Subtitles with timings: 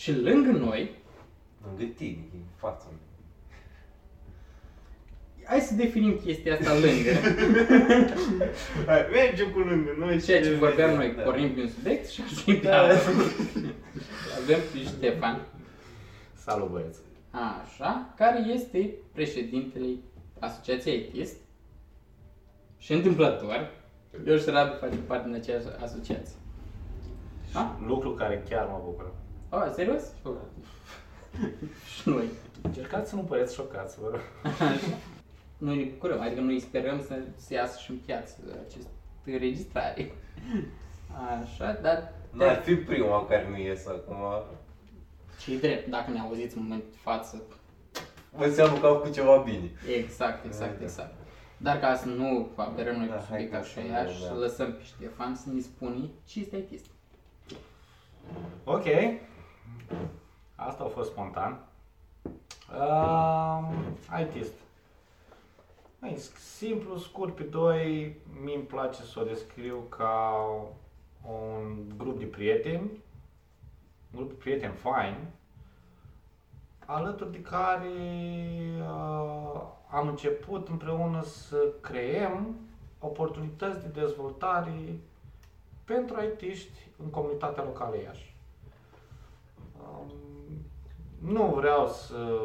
[0.00, 0.90] Și lângă noi,
[1.66, 2.98] Lângă tine, în fața mea.
[5.44, 7.10] hai să definim chestia asta lângă.
[8.86, 11.22] Hai, mergem cu lângă noi Ceea ce și vorbeam vedem, noi, da.
[11.22, 12.86] pornim din subiect și așa e Da.
[14.42, 15.46] Avem pe Ștefan,
[16.34, 16.98] Salut băieți!
[17.30, 19.86] așa, care este președintele
[20.38, 21.36] Asociației ITIST
[22.78, 23.70] și întâmplător,
[24.26, 26.36] eu și Radu facem parte din aceeași asociație.
[27.52, 27.80] A?
[27.86, 29.14] Lucru care chiar mă bucură.
[29.50, 30.02] Oh, serios?
[31.94, 32.24] și noi.
[32.62, 34.20] Încercați să nu păreți șocați, vă rog.
[35.58, 38.34] Noi ne bucurăm, adică noi sperăm să, să iasă și în piață
[38.68, 38.88] această
[39.24, 40.12] înregistrare.
[41.42, 44.16] Așa, dar Nu ar fi prima care nu iese acum.
[45.40, 47.42] și drept, dacă ne auziți în momentul de față,
[48.36, 49.70] Vă înseamnă că am făcut ceva bine.
[49.98, 50.84] exact, exact, Da.
[50.84, 51.14] exact.
[51.56, 54.20] Dar ca să nu aberăm noi Da, cu hai subiectul că așa, să nu, aș
[54.20, 54.34] da.
[54.34, 56.86] lăsăm pe Ștefan să ne spună ce este ITIST.
[58.64, 58.84] Ok.
[60.54, 61.64] Asta a fost spontan.
[62.74, 63.68] Uh,
[64.20, 64.52] ITist.
[65.98, 70.34] Mai simplu, scurt pe doi, mi îmi place să o descriu ca
[71.28, 72.90] un grup de prieteni,
[74.10, 75.16] un grup de prieteni fain,
[76.86, 77.90] alături de care
[78.78, 82.56] uh, am început împreună să creăm
[82.98, 84.98] oportunități de dezvoltare
[85.84, 88.29] pentru IT-ști în comunitatea locală Iași.
[91.24, 92.40] Um, nu vreau să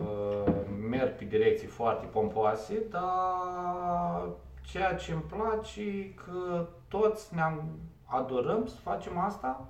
[0.00, 0.52] uh,
[0.88, 4.28] merg pe direcții foarte pompoase, dar
[4.62, 7.42] ceea ce îmi place e că toți ne
[8.04, 9.66] adorăm să facem asta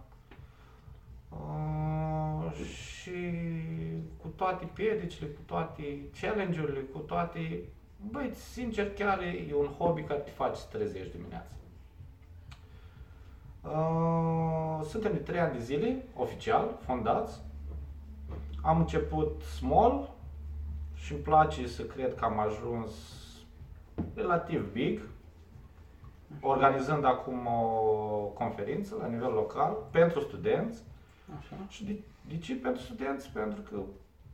[1.31, 3.33] uh, și
[4.23, 5.83] cu toate piedicile, cu toate
[6.20, 7.62] challenge-urile, cu toate...
[8.11, 11.55] Băi, sincer, chiar e un hobby care te face să te trezești dimineața.
[13.62, 17.44] Uh, Suntem de 3 ani de zile, oficial, fondați.
[18.65, 20.11] Am început small
[20.95, 22.91] și îmi place să cred că am ajuns
[24.15, 25.01] relativ big,
[26.41, 30.83] organizând acum o conferință la nivel local pentru studenți.
[31.39, 31.57] Așa.
[31.69, 31.98] Și de,
[32.29, 33.30] de ce pentru studenți?
[33.30, 33.80] Pentru că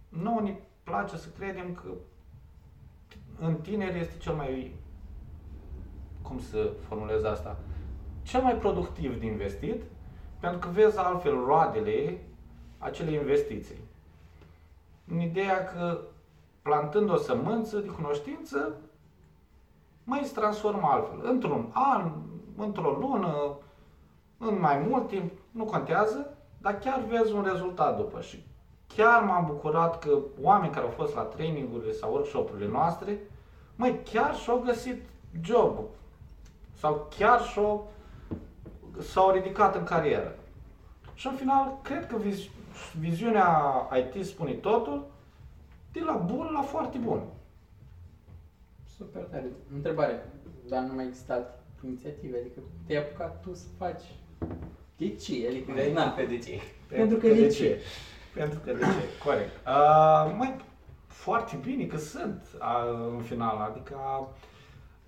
[0.08, 1.88] nouă ne place să credem că
[3.41, 4.74] în tineri este cel mai,
[6.22, 7.56] cum să formulez asta,
[8.22, 9.82] cel mai productiv de investit,
[10.41, 12.18] pentru că vezi altfel roadele
[12.78, 13.88] acelei investiții.
[15.10, 16.00] În ideea că
[16.62, 18.76] plantând o sămânță de cunoștință,
[20.04, 21.21] mai se transformă altfel.
[21.22, 22.12] Într-un an,
[22.56, 23.56] într-o lună,
[24.38, 28.21] în mai mult timp, nu contează, dar chiar vezi un rezultat după.
[28.21, 28.44] Și
[28.87, 33.19] chiar m-am bucurat că oameni care au fost la trainingurile sau workshopurile noastre,
[33.77, 35.04] măi, chiar și-au găsit
[35.42, 35.78] job
[36.78, 37.91] sau chiar și-au,
[38.98, 40.34] s-au ridicat în carieră.
[41.15, 42.41] Și în final, cred că viz,
[42.98, 45.06] viziunea IT spune totul,
[45.92, 47.22] de la bun la foarte bun.
[48.97, 49.50] Super tare.
[49.75, 50.28] Întrebare,
[50.69, 51.50] dar nu mai există alte
[51.84, 54.03] inițiative, adică te-ai apucat tu să faci.
[54.97, 55.47] De ce?
[55.48, 56.60] Adică, na, Pe de ce?
[56.88, 57.80] Pentru că de ce?
[58.34, 59.25] Pentru că de ce?
[59.25, 59.66] Corect.
[59.66, 60.56] Uh, mai
[61.06, 63.97] foarte bine că sunt uh, în final, adică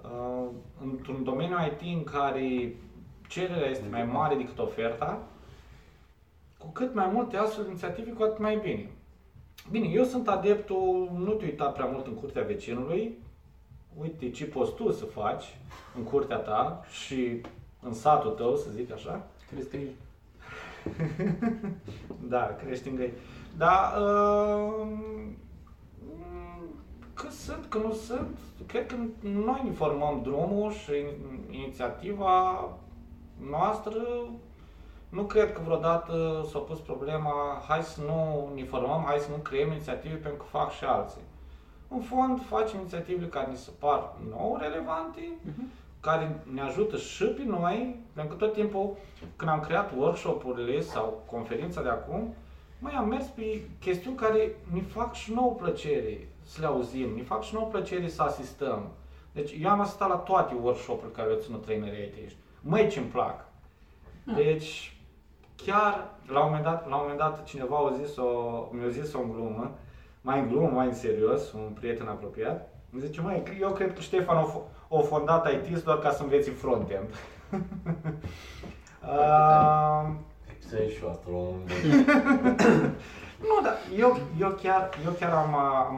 [0.03, 0.49] uh,
[0.83, 2.75] într-un domeniu IT în care
[3.29, 5.32] cererea este mai mare decât oferta, cu
[6.83, 8.91] cât mai multe astfel de inițiative, cu atât mai bine.
[9.71, 13.19] Bine, eu sunt adeptul, nu te uita prea mult în curtea vecinului,
[14.01, 15.45] uite ce poți tu să faci
[15.97, 17.41] în curtea ta și
[17.83, 19.87] în satul tău, să zic așa, Crezi că e
[22.35, 23.13] da, crești în găi.
[23.57, 24.87] Da, uh,
[27.15, 30.93] că sunt, că nu sunt, cred că noi ne formăm drumul și
[31.51, 32.69] inițiativa
[33.51, 34.03] noastră
[35.15, 39.37] nu cred că vreodată s-a pus problema hai să nu ne formăm, hai să nu
[39.37, 41.21] creăm inițiative pentru că fac și alții.
[41.89, 45.21] În fond, facem inițiativele care ni se par nou relevante,
[46.01, 48.97] care ne ajută și pe noi, pentru că tot timpul
[49.37, 52.35] când am creat workshop-urile sau conferința de acum,
[52.79, 57.23] mai am mers pe chestiuni care ne fac și nouă plăcere să le auzim, ne
[57.23, 58.89] fac și nouă plăcere să asistăm.
[59.33, 62.37] Deci eu am asistat la toate workshop-urile care le ținut trainerii aici.
[62.61, 63.45] Măi ce-mi plac.
[64.35, 64.97] Deci,
[65.57, 68.25] chiar la un moment dat, la un moment dat cineva a zis-o,
[68.73, 69.71] mi-a zis-o în glumă,
[70.21, 74.01] mai în glumă, mai în serios, un prieten apropiat, îmi zice, măi, eu cred că
[74.01, 77.09] Ștefan a, f- a fondat IT doar ca să înveți front-end.
[79.03, 80.09] uh,
[80.59, 81.69] Să și eu asta la un moment
[82.07, 82.77] dat.
[83.49, 85.95] nu, dar eu, eu chiar, eu chiar am, am,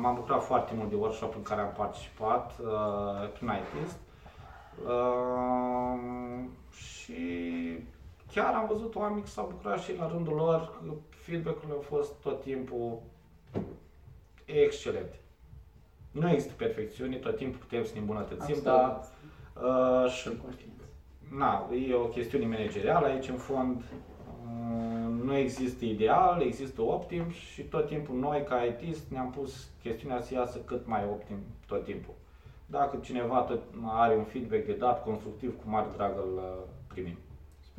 [0.00, 3.96] m-am bucurat foarte mult de workshop în care am participat uh, prin ITist.
[4.86, 7.22] Uh, și
[8.34, 12.12] chiar am văzut oameni care s-au bucurat și la rândul lor, că feedback-urile au fost
[12.20, 12.98] tot timpul
[14.44, 15.18] excelente.
[16.10, 19.08] Nu există perfecțiune, tot timpul putem să ne îmbunătățim, dar
[19.62, 20.80] uh, și, Sunt conștient.
[21.38, 23.76] na, e o chestiune managerială aici în fond.
[23.76, 30.20] Uh, Nu există ideal, există optim și tot timpul noi ca ITist ne-am pus chestiunea
[30.20, 31.36] să iasă cât mai optim
[31.66, 32.14] tot timpul.
[32.66, 37.16] Dacă cineva tot are un feedback de dat constructiv, cu mare drag îl uh, primim.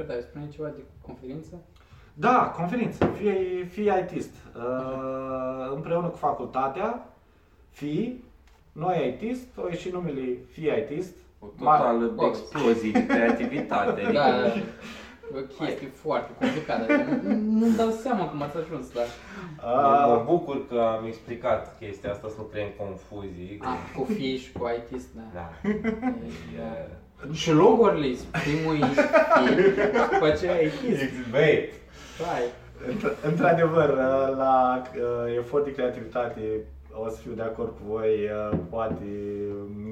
[0.01, 1.55] Super, dar spune ceva de conferință?
[2.13, 4.33] Da, conferință, fii, fii ITist.
[4.55, 7.07] Uh, împreună cu facultatea,
[7.69, 8.23] fii,
[8.71, 11.15] noi ITist, o ieși numele Fii ITist.
[11.39, 14.01] O totală Bă, explozie de creativitate.
[14.13, 14.53] Da, da, da.
[15.35, 16.85] O chestie foarte complicată.
[17.23, 19.01] Nu- Nu-mi dau seama cum ați ajuns la...
[19.01, 23.59] Eu mă Uh, bucur că am explicat chestia asta să nu creăm confuzii.
[23.61, 25.21] A, cu fii și cu ITist, da.
[25.33, 25.49] Da.
[25.63, 25.69] E,
[26.57, 27.33] da.
[27.33, 31.29] Și logo-urile, primul e fii, după aceea ITist.
[31.31, 31.69] Băi,
[32.25, 32.41] Hai.
[32.93, 36.41] într- într-adevăr, uh, la uh, efort de creativitate
[37.05, 38.09] o să fiu de acord cu voi,
[38.51, 39.03] uh, poate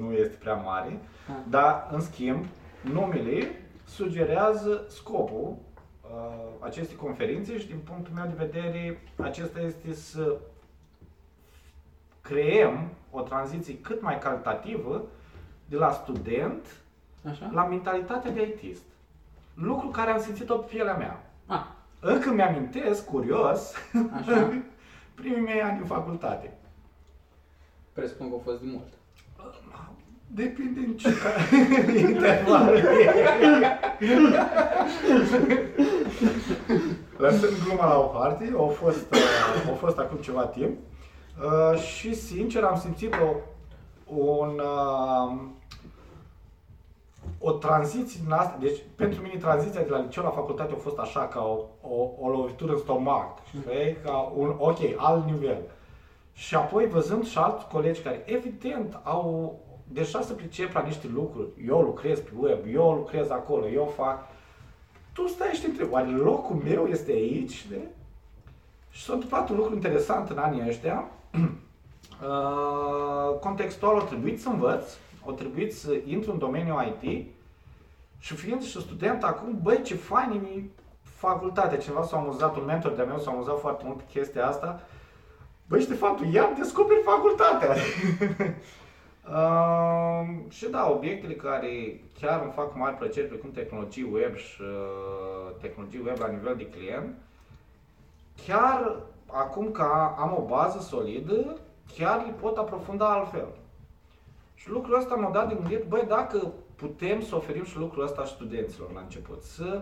[0.00, 0.98] nu este prea mare,
[1.28, 1.34] Ah.
[1.48, 2.44] dar în schimb,
[2.92, 3.50] numele
[3.94, 5.56] sugerează scopul
[6.02, 6.08] uh,
[6.60, 10.36] acestei conferințe și din punctul meu de vedere, acesta este să
[12.20, 15.02] creăm o tranziție cât mai calitativă
[15.66, 16.66] de la student
[17.30, 17.50] Așa?
[17.52, 18.82] la mentalitatea de ITist.
[19.54, 21.24] Lucru care am simțit-o pe pielea mea.
[21.46, 21.66] Ah,
[22.00, 23.72] Încă mi-amintesc, curios,
[24.12, 24.50] Așa.
[25.20, 26.56] primii mei ani în facultate.
[27.92, 28.88] presupun că a fost de mult.
[30.34, 31.08] Depinde în ce
[31.96, 32.74] interval.
[37.16, 40.78] Lăsând gluma la o parte, au fost, uh, au fost acum ceva timp
[41.42, 43.34] uh, și sincer am simțit o,
[44.16, 45.38] un, uh,
[47.38, 48.56] o tranziție din asta.
[48.60, 52.10] Deci pentru mine tranziția de la liceu la facultate a fost așa ca o, o,
[52.18, 53.96] o lovitură în stomac, știi?
[54.04, 55.58] Ca un, ok, alt nivel.
[56.32, 59.58] Și apoi văzând și alți colegi care evident au
[59.92, 61.48] deja să pricep la niște lucruri.
[61.66, 64.26] Eu lucrez pe web, eu lucrez acolo, eu fac.
[65.12, 67.66] Tu stai și te întrebi, oare locul meu este aici?
[67.68, 67.78] De?
[68.90, 71.04] Și s-a întâmplat un lucru interesant în anii ăștia.
[72.22, 74.92] Uh, contextual a trebuit să învăț,
[75.26, 77.26] a trebuit să intru în domeniul IT
[78.18, 80.62] și fiind și student acum, băi, ce fain e
[81.02, 81.78] facultatea.
[81.78, 84.80] Cineva s-a amuzat, un mentor de-a meu s-a amuzat foarte mult pe chestia asta.
[85.68, 87.76] Băi, Ștefan, tu iar descoperi facultatea.
[89.28, 95.54] uh, și da, obiectele care chiar îmi fac mari plăceri, precum tehnologii web și uh,
[95.60, 97.14] tehnologii web la nivel de client,
[98.46, 98.96] chiar
[99.26, 99.82] acum că
[100.18, 101.56] am o bază solidă,
[101.96, 103.48] chiar le pot aprofunda altfel.
[104.54, 108.24] Și lucrul ăsta m-a dat de gândit, băi, dacă putem să oferim și lucrul ăsta
[108.24, 109.80] studenților la început, să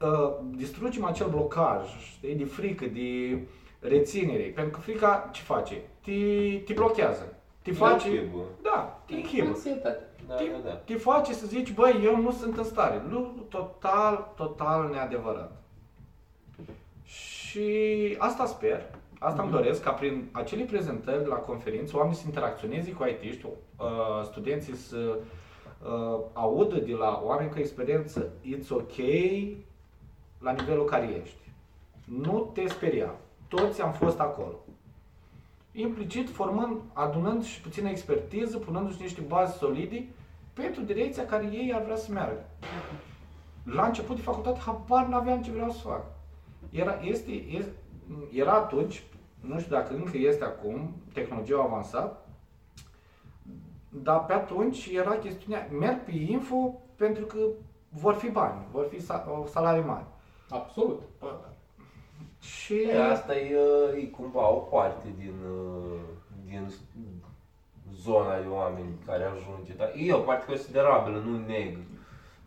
[0.00, 3.38] uh, distrugem acel blocaj, știi, de frică, de
[3.80, 4.42] reținere.
[4.42, 5.74] Pentru că frica ce face?
[6.04, 6.12] Te,
[6.64, 7.36] te blochează.
[7.68, 8.08] Te face...
[8.08, 8.44] inhibă.
[8.62, 9.46] Da, te inhibă.
[9.46, 10.02] Anxietate.
[10.28, 10.74] Da, te, da, da.
[10.74, 13.02] te face să zici, băi, eu nu sunt în stare.
[13.10, 15.52] Lucru total, total neadevărat.
[17.04, 18.82] Și asta sper,
[19.18, 24.24] asta îmi doresc, ca prin acele prezentări la conferință, oamenii să interacționeze cu IT-ști, uh,
[24.24, 25.18] studenții să
[25.82, 28.96] uh, audă de la oameni cu experiență, it's ok
[30.38, 31.50] la nivelul care ești.
[32.04, 33.14] Nu te speria.
[33.48, 34.58] Toți am fost acolo.
[35.80, 40.08] Implicit formând, adunând și puțină expertiză, punându-și niște baze solide
[40.52, 42.44] pentru direcția care ei ar vrea să meargă.
[43.64, 46.04] La început de facultate, habar n-aveam ce vreau să fac.
[46.70, 47.72] Era, este, este,
[48.32, 49.02] era atunci,
[49.40, 52.28] nu știu dacă încă este acum, tehnologia a avansat,
[53.88, 57.38] dar pe atunci era chestiunea, merg pe info pentru că
[57.88, 60.04] vor fi bani, vor fi sa- salarii mari.
[60.50, 61.02] Absolut.
[62.48, 66.00] Și E, asta e, uh, e cumva o parte din, uh,
[66.44, 66.72] din
[67.94, 69.72] zona de oameni care ajunge.
[69.76, 71.76] Dar e o parte considerabilă, nu neg.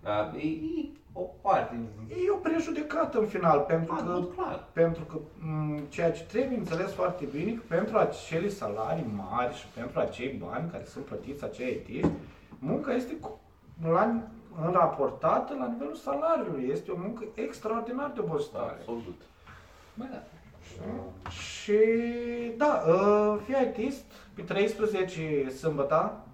[0.03, 1.79] Dar e, e o parte.
[2.09, 4.67] e o prejudecată în final, pentru A, că tot clar.
[4.73, 9.65] Pentru că m, ceea ce trebuie înțeles foarte bine, că pentru acele salarii mari și
[9.75, 12.11] pentru acei bani care sunt plătiți acei etiști,
[12.59, 13.39] munca este cu,
[13.81, 14.21] la,
[14.65, 16.69] în raportată la nivelul salariului.
[16.71, 18.77] Este o muncă extraordinar de obositoare.
[18.79, 19.21] Absolut.
[19.93, 20.21] Bă, da.
[21.31, 21.79] Și
[22.57, 26.25] da, uh, fii artist, pe 13 sâmbătă,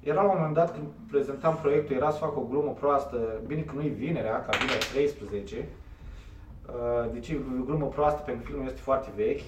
[0.00, 3.60] era la un moment dat când prezentam proiectul, era să fac o glumă proastă, bine
[3.60, 5.68] că nu-i vinerea, ca vinerea 13.
[6.66, 8.20] Uh, de ce e o glumă proastă?
[8.20, 9.38] Pentru că filmul este foarte vechi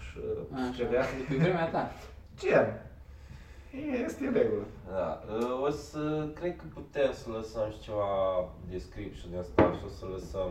[0.00, 0.72] și uh, se Așa.
[0.76, 1.00] credea.
[1.00, 1.92] De pe vremea ta.
[2.38, 2.91] Gen.
[4.06, 4.64] Este în regulă.
[4.92, 5.20] Da,
[5.66, 8.08] o să, cred că putem să lăsăm și ceva
[8.70, 10.50] description în staff și o să lăsăm...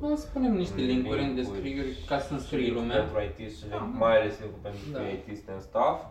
[0.00, 2.96] uh, O să punem niște linkuri în linkuri descriere ca să înscrie link lumea.
[3.02, 5.00] Pentru IT și link, mai ales link pentru Da.
[5.00, 6.04] IT în staff.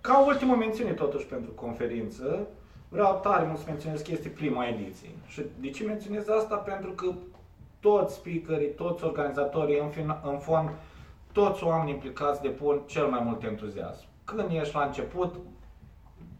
[0.00, 2.46] Ca ultimă mențiune totuși pentru conferință,
[2.88, 5.10] vreau tare mult să menționez că este prima ediție.
[5.26, 6.56] Și de ce menționez asta?
[6.56, 7.12] Pentru că
[7.80, 10.68] toți speakerii, toți organizatorii, în, fin, în fond,
[11.32, 14.04] toți oamenii implicați depun cel mai mult entuziasm.
[14.24, 15.34] Când ești la început,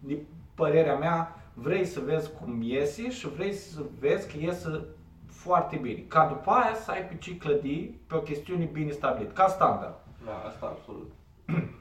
[0.07, 4.85] din părerea mea, vrei să vezi cum iese și vrei să vezi că iese
[5.27, 5.99] foarte bine.
[6.09, 9.95] Ca după aia să ai pe ce clădi pe o chestiune bine stabilită, ca standard.
[10.25, 11.11] Da, asta absolut.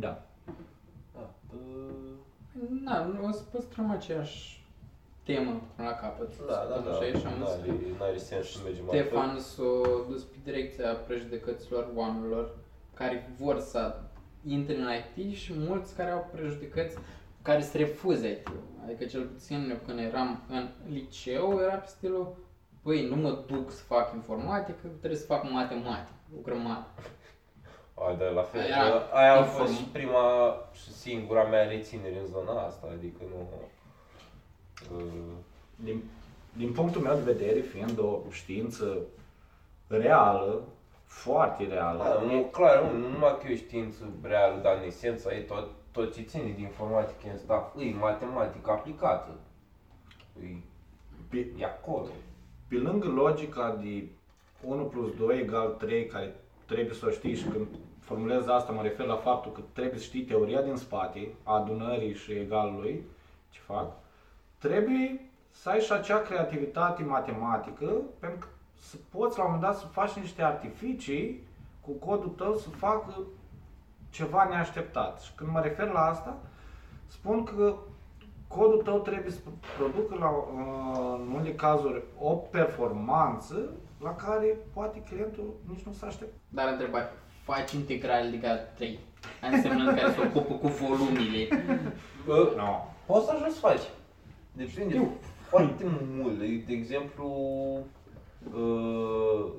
[0.00, 0.22] Da.
[1.14, 1.30] Da.
[1.54, 1.60] Uh,
[2.84, 4.64] Da, o să păstrăm aceeași
[5.22, 6.46] temă până la capăt.
[6.46, 6.90] Da, da, da.
[6.90, 7.98] Așa e și am Da, zis.
[7.98, 9.04] n-are sens să mergem altfel.
[9.06, 9.62] Ștefan s-a
[10.08, 12.54] dus pe direcția prejudecăților oamenilor
[12.94, 14.00] care vor să
[14.46, 16.96] intre în IT și mulți care au prejudecăți
[17.46, 18.48] care se refuză it
[18.84, 22.34] Adică cel puțin eu când eram în liceu era pe stilul
[22.82, 26.86] Păi, nu mă duc să fac informatică, trebuie să fac matematică, o grămadă.
[27.94, 28.60] A, da, la fel.
[28.60, 32.60] Aia- Aia, aia a a fost fost- și prima și singura mea reținere în zona
[32.66, 33.48] asta, adică nu...
[34.96, 35.04] Uh,
[35.76, 36.02] Din,
[36.52, 38.98] din punctul meu de vedere, fiind o știință
[39.86, 40.62] reală,
[41.04, 44.86] foarte reală, da, nu, clar, nu, nu numai că e o știință reală, dar în
[44.86, 49.30] esență e tot, tot ce ține de informatică în staff, e matematică aplicată.
[50.42, 50.46] E,
[51.28, 52.08] pe, e acolo.
[52.68, 54.04] pe lângă logica de
[54.64, 56.34] 1 plus 2 egal 3, care
[56.66, 57.66] trebuie să o știi și când
[58.00, 62.14] formulez asta mă refer la faptul că trebuie să știi teoria din spate, a adunării
[62.14, 63.02] și egalului,
[63.50, 63.92] ce fac,
[64.58, 68.46] trebuie să ai și acea creativitate matematică pentru că
[68.80, 71.42] să poți la un moment dat să faci niște artificii
[71.80, 73.14] cu codul tău să facă
[74.16, 75.20] ceva neașteptat.
[75.20, 76.36] Și când mă refer la asta,
[77.06, 77.74] spun că
[78.48, 79.38] codul tău trebuie să
[79.78, 83.70] producă la, uh, în unele cazuri o performanță
[84.00, 86.38] la care poate clientul nici nu s-a așteptat.
[86.48, 88.98] Dar întrebare, faci integrale de grad 3,
[89.50, 91.48] însemnând care se ocupă cu volumile.
[92.26, 92.84] Uh, No.
[93.06, 93.88] Poți să ajungi să faci.
[94.52, 95.08] Depinde
[95.48, 95.84] foarte
[96.16, 96.38] mult.
[96.38, 97.26] De, de exemplu,
[98.54, 99.52] uh,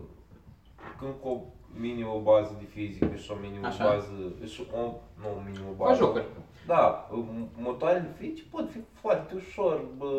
[0.99, 3.83] când cu minim o bază de fizică și o minim o Așa.
[3.83, 4.11] bază,
[4.45, 4.79] și o,
[5.21, 5.99] nu o minim o Faci bază.
[5.99, 6.25] jocuri.
[6.67, 7.23] Da, uh,
[7.57, 10.11] motoarele de fizici pot fi foarte ușor bă,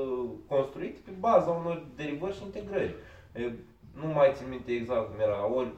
[0.48, 2.94] construite pe baza unor derivări și integrări.
[3.34, 3.52] E,
[4.00, 5.68] nu mai țin minte exact cum era, ori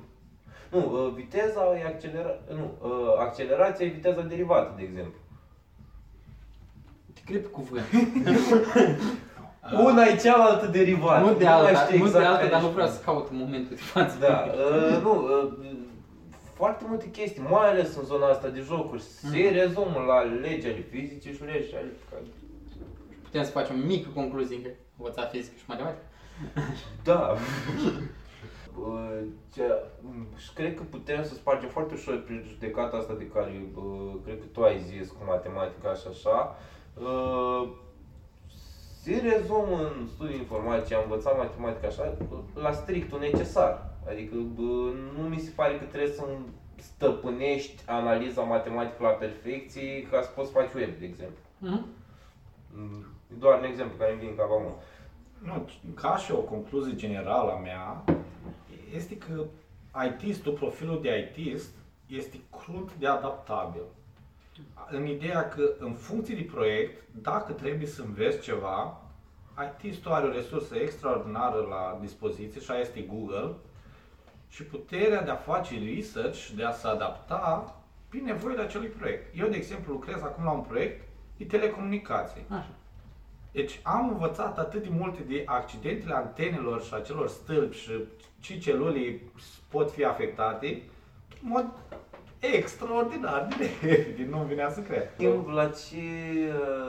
[0.71, 5.19] nu, uh, viteza e accelera, nu, uh, accelerația e viteza derivată, de exemplu.
[7.15, 7.85] Te cred pe cuvânt.
[9.73, 11.25] Una e cealaltă derivată.
[11.25, 12.97] nu de mai alta, știu nu de exact alta, care dar nu e vreau cum.
[12.97, 14.17] să caut în momentul de față.
[14.19, 15.53] Da, uh, nu, uh,
[16.55, 21.33] foarte multe chestii, mai ales în zona asta de jocuri, se rezumă la legile fizice
[21.33, 21.93] și legile ale
[23.23, 26.05] Putem să facem o mică concluzie că învăța fizică și matematică.
[27.03, 27.35] Da.
[28.79, 29.21] Uh,
[29.55, 29.63] ce,
[30.37, 34.47] și cred că putem să spargem foarte ușor prejudecata asta de care uh, cred că
[34.53, 36.57] tu ai zis cu matematica și așa.
[36.95, 37.69] Uh,
[39.03, 42.17] se rezumă în studii informatice, am învățat matematica așa,
[42.55, 43.91] la strictul necesar.
[44.09, 46.25] Adică bă, nu mi se pare că trebuie să
[46.77, 51.43] stăpânești analiza matematică la perfecție ca să poți face web, de exemplu.
[51.59, 51.87] Mhm.
[52.75, 54.75] Mm, E doar un exemplu care îmi vine în cap acum.
[55.39, 58.05] Nu, ca și o concluzie generală a mea,
[58.95, 59.45] este că
[60.07, 61.71] IT-istul, profilul de IT-ist,
[62.07, 63.83] este crud de adaptabil.
[64.91, 69.03] În ideea că, în funcție de proiect, dacă trebuie să înveți ceva,
[69.65, 73.53] IT-istul are o resursă extraordinară la dispoziție și aia este Google
[74.49, 77.75] și puterea de a face research și de a se adapta
[78.09, 79.39] prin nevoile acelui proiect.
[79.39, 82.45] Eu, de exemplu, lucrez acum la un proiect de telecomunicații.
[82.49, 82.71] Așa.
[83.53, 87.91] Deci am învățat atât de multe de accidentele antenelor și acelor stâlpi și
[88.41, 89.21] ce celule
[89.69, 90.83] pot fi afectate,
[91.43, 91.67] în mod
[92.41, 95.17] extraordinar de repede, nu venea să cred.
[95.17, 96.03] Timp la ce,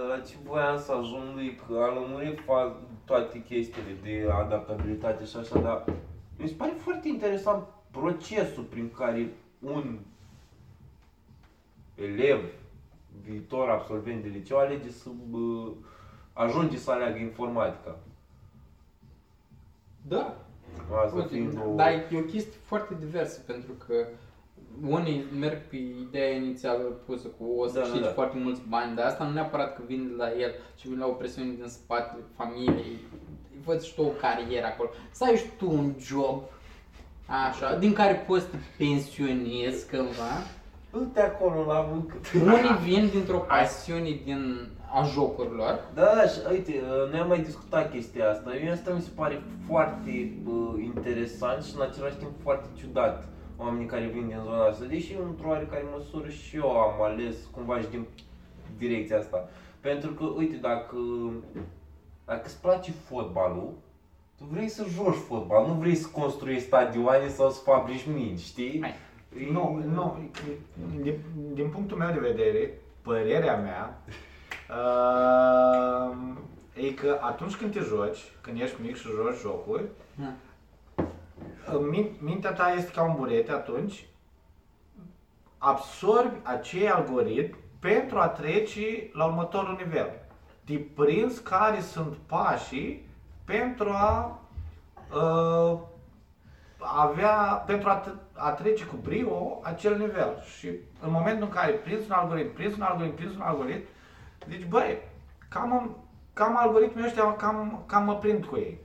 [0.10, 5.38] la ce voiam să ajung e că am lămurit fa- toate chestiile de adaptabilitate și
[5.38, 5.84] așa, dar
[6.38, 10.00] mi se pare foarte interesant procesul prin care un
[11.96, 12.44] elev,
[13.24, 15.72] viitor absolvent de liceu, alege să bă,
[16.34, 17.98] ajunge să aleagă informatica.
[20.08, 20.38] Da.
[21.06, 21.76] Asta Uite, fiind o...
[21.76, 24.08] Dar e o chestie foarte diversă pentru că
[24.88, 28.14] unii merg pe ideea inițială pusă cu o să Da, da, câștigi da.
[28.14, 31.08] foarte mulți bani, dar asta nu neapărat că vine de la el, ci vine la
[31.08, 32.98] o presiune din spatele familiei.
[33.66, 34.90] Văd și tu o carieră acolo.
[35.12, 36.44] Să ai și tu un job,
[37.50, 40.34] așa, din care poți să te pensionezi cândva
[40.92, 42.16] Du-te acolo la muncă.
[42.44, 45.80] Unii vin dintr-o pasiune din a jocurilor.
[45.94, 48.56] Da, și uite, uh, noi am mai discutat chestia asta.
[48.66, 53.28] Eu asta mi se pare foarte uh, interesant și în același timp foarte ciudat
[53.62, 54.86] oamenii care vin din zona asta.
[54.86, 58.06] Deși într-o oarecare măsură și eu am ales cumva și din
[58.78, 59.50] direcția asta.
[59.80, 60.98] Pentru că, uite, dacă,
[62.26, 63.74] dacă îți place fotbalul,
[64.38, 68.80] tu vrei să joci fotbal, nu vrei să construiești stadioane sau să fabrici mingi, știi?
[68.82, 68.94] Hai.
[69.52, 70.20] Nu, nu,
[71.02, 71.14] din,
[71.54, 74.02] din punctul meu de vedere, părerea mea,
[74.78, 76.18] uh,
[76.74, 79.84] e că atunci când te joci, când ești mic și joci jocuri,
[80.16, 80.34] Da.
[81.80, 84.06] Min- mintea ta este ca un burete atunci,
[85.58, 90.10] absorbi acei algoritmi pentru a trece la următorul nivel.
[90.66, 93.06] Te prinzi care sunt pașii
[93.46, 94.40] pentru a
[95.14, 95.80] uh,
[96.78, 100.44] avea, pentru a, t- a trece cu brio acel nivel.
[100.58, 100.68] Și
[101.02, 103.88] în momentul în care prinzi un algoritm, prinzi un algoritm, prinzi un algoritm,
[104.50, 104.98] zici, băi,
[105.50, 105.98] cam, am-
[106.34, 108.78] cam algoritmii ăștia, cam, cam mă prind cu ei.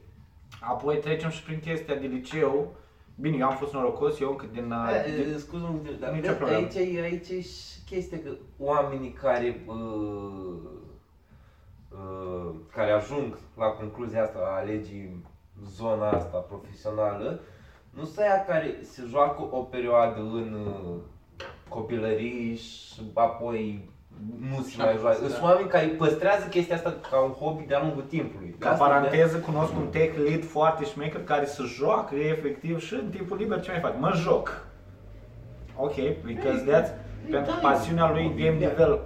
[0.61, 2.75] Apoi trecem și prin chestia de liceu.
[3.21, 4.71] Bine, eu am fost norocos, eu încă din...
[4.71, 6.59] uh, din Eh, Scuză-mă, dar Nicio de- problemă.
[6.61, 10.55] aici, e- aici e și chestia că oamenii care, uh,
[11.93, 15.25] uh, care ajung la concluzia asta, a alegii
[15.69, 17.41] zona asta profesională,
[17.91, 20.95] nu sunt aia care se joacă o perioadă în uh,
[21.69, 23.89] copilărie și apoi
[24.41, 25.19] nu se mai joacă.
[25.23, 25.29] Da.
[25.29, 28.55] Sunt oameni care păstrează chestia asta ca un hobby de-a lungul timpului.
[28.59, 32.95] Ca Asta de- paranteză, cunosc un tech lead foarte șmecher care se joacă efectiv și
[32.95, 33.99] în timpul liber ce mai fac?
[33.99, 34.67] Mă joc.
[35.77, 35.95] Ok,
[36.25, 38.67] because that's pentru da, pasiunea e lui hobby, game, da.
[38.69, 39.01] develop,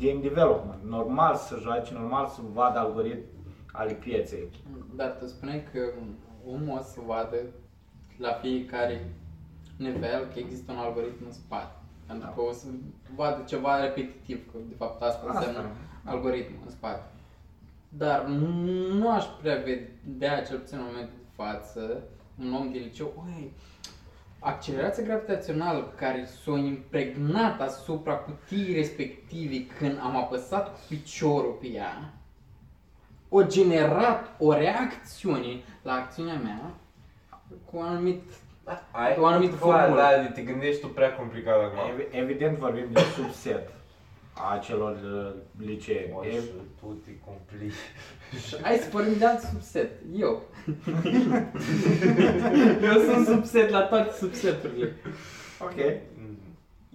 [0.00, 0.82] game development.
[0.88, 3.24] Normal să joace, normal să vadă algoritmi
[3.72, 4.48] ale pieței.
[4.94, 5.80] Dar tu spuneai că
[6.46, 7.36] omul o să vadă
[8.16, 9.00] la fiecare
[9.76, 11.72] nivel că există un algoritm în spate.
[12.10, 12.66] Pentru că o să
[13.14, 15.38] vadă ceva repetitiv, că de fapt asta Asta.
[15.38, 15.70] înseamnă
[16.04, 17.02] algoritmul în spate.
[17.88, 22.02] Dar nu aș prea vedea, cel puțin în momentul de față,
[22.40, 23.52] un om de liceu, oi,
[24.38, 32.12] accelerația gravitațională care s-a impregnat asupra cutiei respective când am apăsat cu piciorul pe ea,
[33.28, 36.74] o generat o reacțiune la acțiunea mea
[37.64, 38.22] cu un anumit
[38.90, 40.00] Ai o anumită Vlad, formulă.
[40.00, 41.78] Da, te gândești tu prea complicat acum.
[42.00, 43.68] Evi- Evident vorbim de subset
[44.34, 45.32] a celor uh,
[45.66, 46.10] licee.
[46.14, 46.38] Mă, E- și
[46.80, 47.74] tu te complici.
[48.62, 49.90] Hai să vorbim de alt subset.
[50.16, 50.42] Eu.
[52.82, 54.92] Eu sunt subset la toate subseturile.
[55.60, 55.76] Ok.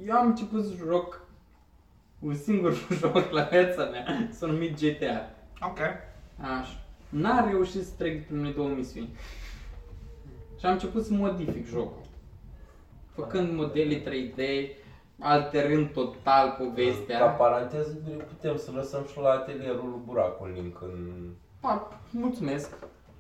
[0.06, 1.22] Eu am început să joc
[2.20, 5.30] un singur joc la viața mea, s-a numit GTA.
[5.62, 5.80] Ok.
[6.42, 6.80] Așa.
[7.10, 9.10] N-am reușit să trec de primele două misiuni.
[10.66, 12.02] Și am început să modific jocul.
[13.16, 14.40] Făcând modele 3D,
[15.20, 17.26] alterând total Ca povestea.
[17.28, 17.98] paranteză,
[18.28, 21.30] putem să lăsăm și la atelierul lui Burac un link în...
[21.60, 22.70] Pa, mulțumesc.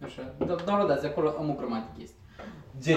[0.03, 0.33] Așa.
[0.37, 2.19] Da- Downloadați acolo, am o grămadă de chestii.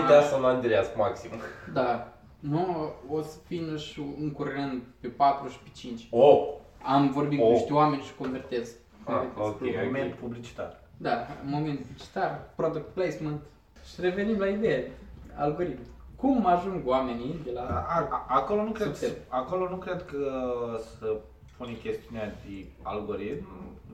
[0.06, 0.24] GTA Ah.
[0.24, 1.30] San Andreas maxim.
[1.72, 2.12] Da.
[2.38, 6.08] Nu, o să vină și în curând pe 4 și pe 5.
[6.11, 6.48] Oh!
[6.82, 7.52] Am vorbit cu Oh.
[7.52, 8.74] niște oameni și convertez.
[9.04, 9.61] Ah, ok.
[9.84, 10.80] Moment publicitar.
[10.96, 13.40] Da, moment publicitar, product placement
[13.94, 14.90] și revenim la idee,
[15.37, 15.81] algoritm.
[16.16, 17.61] Cum ajung oamenii de la...
[17.88, 19.16] A- a- Acolo nu, cred, Subset.
[19.29, 20.31] acolo nu cred că
[20.98, 21.16] să
[21.57, 23.46] pune chestiunea de algoritm,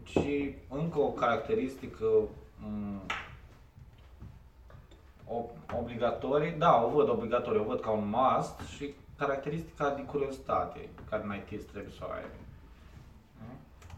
[0.05, 2.05] ci încă o caracteristică
[2.59, 3.01] m,
[5.29, 10.89] o- obligatorie, da, o văd obligatorie, o văd ca un must și caracteristica de curiozitate
[11.11, 12.25] care în IT trebuie să o ai.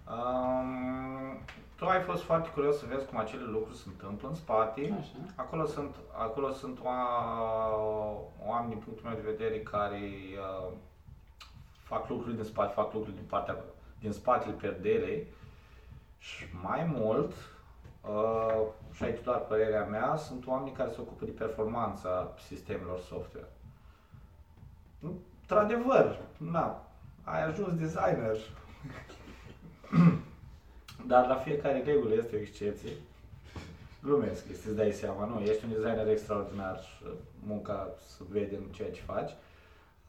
[0.08, 1.38] Um,
[1.76, 4.94] tu ai fost foarte curios să vezi cum acele lucruri se întâmplă în spate.
[4.98, 5.10] Așa.
[5.34, 10.00] Acolo sunt, acolo sunt oa- oameni din punctul meu de vedere care
[10.38, 10.72] uh,
[11.82, 13.56] fac lucruri din spate, fac lucruri din partea
[14.00, 15.26] din spatele perderei
[16.18, 17.32] și mai mult,
[18.00, 18.62] uh,
[18.92, 23.48] și aici doar părerea mea, sunt oameni care se ocupă de performanța sistemelor software.
[25.00, 26.82] Într-adevăr, na,
[27.24, 28.36] ai ajuns designer.
[31.06, 32.90] Dar la fiecare regulă este o excepție.
[34.02, 37.04] Glumesc, să dai seama, nu, ești un designer extraordinar și
[37.46, 39.30] munca se vede în ceea ce faci.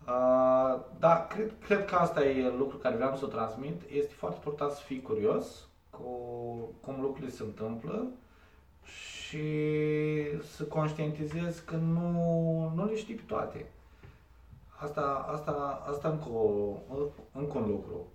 [0.07, 3.81] Uh, dar cred, cred că asta e lucru care vreau să o transmit.
[3.91, 6.09] Este foarte important să fii curios cu
[6.81, 8.07] cum lucrurile se întâmplă
[8.83, 9.47] și
[10.55, 13.65] să conștientizezi că nu, nu le știi pe toate.
[14.75, 16.73] Asta, asta, asta încă, o,
[17.31, 18.05] încă un lucru.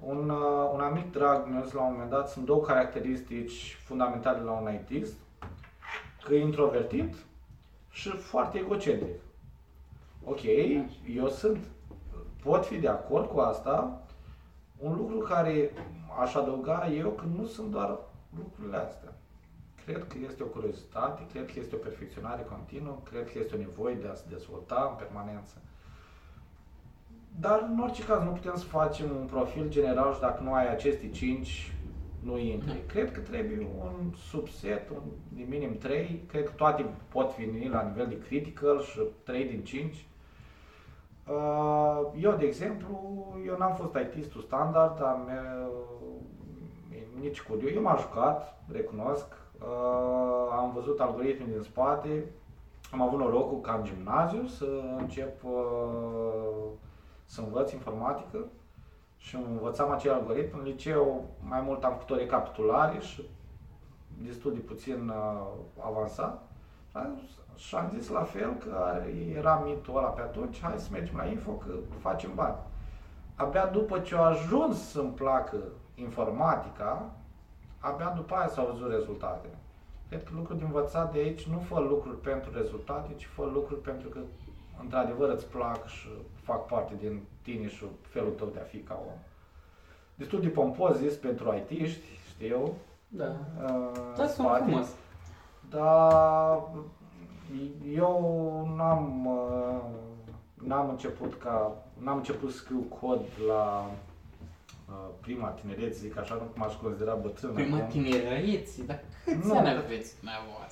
[0.00, 4.40] Un, uh, un amic drag mi-a zis la un moment dat, sunt două caracteristici fundamentale
[4.42, 5.14] la un ITist,
[6.24, 7.14] că e introvertit
[7.90, 9.20] și foarte egocentric.
[10.24, 10.40] Ok,
[11.14, 11.58] eu sunt
[12.42, 14.02] pot fi de acord cu asta.
[14.78, 15.70] Un lucru care
[16.20, 17.98] aș adăuga eu că nu sunt doar
[18.38, 19.12] lucrurile astea.
[19.84, 23.58] Cred că este o curiozitate, cred că este o perfecționare continuă, cred că este o
[23.58, 25.54] nevoie de a se dezvolta în permanență.
[27.40, 30.70] Dar în orice caz nu putem să facem un profil general și dacă nu ai
[30.70, 31.72] aceste 5,
[32.20, 32.82] nu intri.
[32.86, 37.82] Cred că trebuie un subset, un, de minim 3, cred că toate pot veni la
[37.82, 40.06] nivel de critical și 3 din 5.
[41.28, 42.98] Uh, Eu, de exemplu,
[43.46, 45.94] eu n-am fost IT-istul standard, am, uh,
[47.20, 49.26] nici cu eu, eu m-am jucat, recunosc,
[49.60, 52.24] uh, am văzut algoritmii din spate,
[52.92, 54.66] am avut norocul ca în gimnaziu să
[54.98, 55.50] încep uh,
[57.34, 58.38] să învăț informatică
[59.16, 60.58] și învățam acel algoritm.
[60.58, 63.28] În liceu mai mult am făcut o recapitulare și
[64.22, 65.46] destul de puțin uh,
[65.86, 66.42] avansat.
[66.90, 67.18] Și am-
[67.56, 69.02] Și am zis la fel că
[69.36, 72.56] era mitul ăla pe atunci, hai să mergem la info că facem bani.
[73.36, 75.56] Abia după ce au ajuns să-mi placă
[75.94, 77.10] informatica,
[77.78, 79.48] abia după aia s-au văzut rezultate.
[80.08, 83.80] Cred că lucrul de învățat de aici nu fă lucruri pentru rezultate, ci fă lucruri
[83.80, 84.18] pentru că
[84.80, 86.08] într-adevăr îți plac și
[86.42, 89.18] fac parte din tine și felul tău de a fi ca om.
[90.14, 92.72] Destul de pompos zis pentru IT-ști, știu.
[93.08, 93.24] Da.
[93.62, 94.62] uh, Da, sunt spate.
[94.62, 94.86] frumos.
[95.70, 96.60] Dar
[97.94, 99.80] eu n-am, uh,
[100.54, 103.90] n-am început ca, n-am început să scriu cod la
[104.88, 107.88] uh, prima tinerețe, zic așa, nu că m-aș considera bătrân Prima acum.
[107.88, 109.56] tinerețe, dar câți Nu.
[109.58, 110.63] ani aveți dumneavoastră?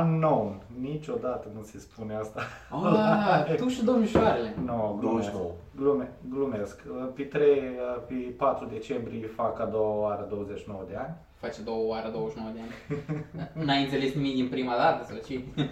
[0.00, 2.40] Unknown, niciodată nu se spune asta.
[2.70, 4.54] Ah, tu și domnișoarele.
[4.64, 5.30] Nu, glumesc.
[5.30, 5.50] 29.
[5.76, 6.82] Glume, glumesc.
[7.14, 7.62] Pe 3,
[8.06, 11.14] pe 4 decembrie fac a doua oară 29 de ani.
[11.34, 13.06] Face două oară 29 de ani.
[13.66, 15.40] N-ai înțeles nimic din prima dată sau ce?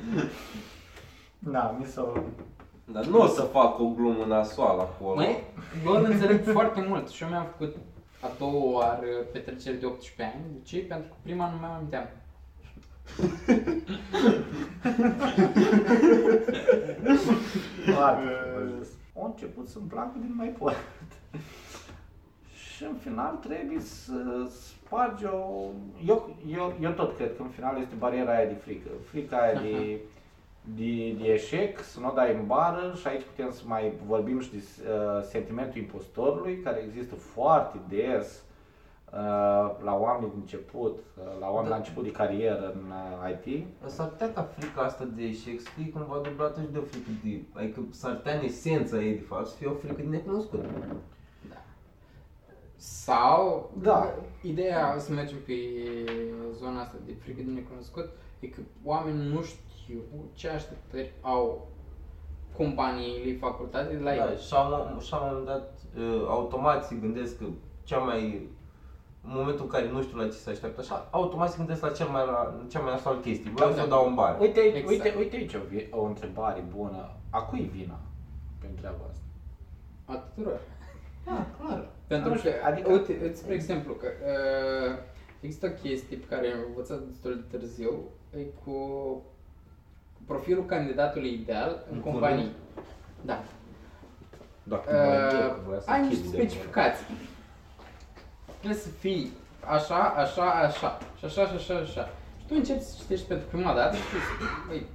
[1.44, 2.12] Da, mi s-o...
[2.84, 5.14] Dar nu o să fac o glumă nasoală acolo.
[5.14, 5.44] Măi,
[5.84, 7.76] eu îl înțeleg foarte mult și eu mi-am făcut
[8.20, 10.44] a doua oară petrecere de 18 ani.
[10.52, 10.78] De ce?
[10.78, 12.08] Pentru că prima nu mai aminteam.
[17.94, 18.86] Foarte frumos.
[19.18, 20.76] Au început să-mi placă din mai pot.
[22.54, 24.14] Și în final trebuie să
[24.50, 25.68] spargi o...
[26.06, 28.88] Eu, eu, eu tot cred că în final este bariera aia de frică.
[29.10, 30.00] Frica aia de,
[30.76, 34.40] de, de eșec, să nu o dai în bară și aici putem să mai vorbim
[34.40, 38.51] și de uh, sentimentul impostorului, care există foarte des uh,
[39.84, 43.66] la oameni din început, uh, la oameni la început de carieră în uh, IT.
[43.86, 47.10] S-ar putea ca frica asta de eșec să fie cumva dublată și de o frică
[47.24, 47.42] de...
[47.52, 50.64] Adică s-ar putea în esența ei de fapt să fie o frică de necunoscut.
[52.76, 54.14] Sau, Da.
[54.42, 55.52] ideea, să mergem pe
[56.52, 58.08] zona asta de frică de necunoscut,
[58.40, 60.00] e că oamenii nu știu
[60.34, 61.68] ce așteptări au
[62.56, 64.36] companiile, facultate de la Da, ei.
[64.36, 67.44] și la un, și la un moment dat uh, automat se gândesc că
[67.84, 68.48] cea mai
[69.24, 71.90] în momentul în care nu știu la ce se așteaptă așa, automat se gândesc la
[71.90, 73.50] cel mai, la, cea mai nasoală chestie.
[73.54, 73.86] Vreau Da, să da.
[73.86, 74.36] o dau în bar.
[74.40, 74.88] Uite, Exact.
[74.88, 77.10] uite, uite aici o, vi- o întrebare bună.
[77.30, 77.98] A cui e vina
[78.60, 79.22] pentru treaba asta?
[80.04, 80.60] A tuturor.
[81.24, 81.88] Da, clar.
[82.06, 84.96] Pentru Nu că, știu, adică, adică- uite, îți spre exemplu, că uh,
[85.40, 87.92] există o chestie pe care am învățat destul de târziu,
[88.36, 88.76] e cu
[90.26, 92.36] profilul candidatului ideal în În companii.
[92.36, 92.56] curând.
[93.24, 93.42] Da.
[94.62, 97.04] Dacă Uh, voia să ai chid niște de specificații.
[98.62, 99.30] Trebuie să fii
[99.76, 102.04] așa, așa, așa, și așa, și așa, și așa.
[102.38, 104.86] Și tu începi să citești pentru prima dată și spui, "Băi,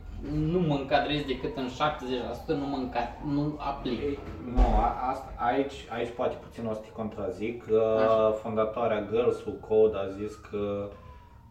[0.53, 3.99] nu mă încadrez decât în 70%, nu mă încadrez, nu aplic.
[4.01, 4.19] Ei,
[4.55, 7.65] Nu, a, asta, aici, aici poate puțin o să te contrazic.
[7.69, 8.31] Uh, Așa.
[8.31, 10.89] Fondatoarea Girls Who Code a zis că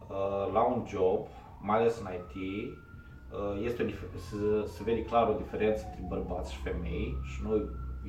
[0.09, 1.27] uh, la un job,
[1.61, 6.03] mai ales în IT, uh, este o dif- să, se vede clar o diferență între
[6.07, 7.55] bărbați și femei și nu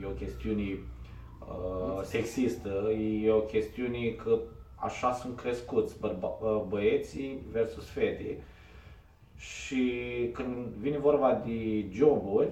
[0.03, 0.63] e o chestiune
[1.49, 2.91] uh, sexistă,
[3.23, 4.39] e o chestiune că
[4.77, 8.43] așa sunt crescuți bărba- uh, băieții versus fete.
[9.37, 9.93] Și
[10.33, 12.49] când vine vorba de joburi,